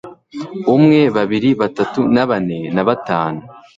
[0.75, 3.41] Umwe babiri batatu na bane na batanu